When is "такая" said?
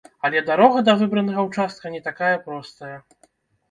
2.11-2.35